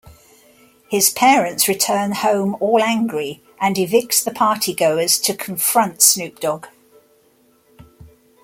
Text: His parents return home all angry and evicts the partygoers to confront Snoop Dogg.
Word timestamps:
His 0.89 1.11
parents 1.11 1.67
return 1.67 2.13
home 2.13 2.57
all 2.59 2.81
angry 2.81 3.43
and 3.59 3.75
evicts 3.75 4.23
the 4.23 4.31
partygoers 4.31 5.21
to 5.23 5.35
confront 5.35 6.01
Snoop 6.01 6.39
Dogg. 6.39 6.65